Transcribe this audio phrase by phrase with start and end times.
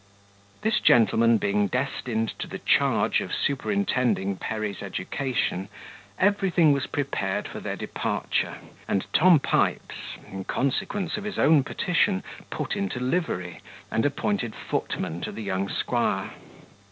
[0.63, 5.69] This gentleman being destined to the charge of superintending Perry's education,
[6.17, 12.23] everything was prepared for their departure; and Tom Pipes, in consequence of his own petition,
[12.49, 13.61] put into livery,
[13.91, 16.31] and appointed footman to the young squire.